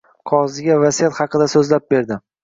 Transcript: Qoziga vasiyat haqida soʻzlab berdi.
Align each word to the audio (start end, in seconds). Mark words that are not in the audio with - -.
Qoziga 0.29 0.77
vasiyat 0.83 1.13
haqida 1.23 1.47
soʻzlab 1.55 1.85
berdi. 1.95 2.19